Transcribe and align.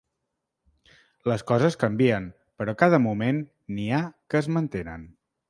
Les 1.31 1.43
coses 1.51 1.77
canvien, 1.83 2.25
però 2.63 2.75
cada 2.81 3.01
moment 3.05 3.43
n'hi 3.77 3.87
ha 3.91 4.01
que 4.33 4.43
es 4.43 4.53
mantenen. 4.59 5.07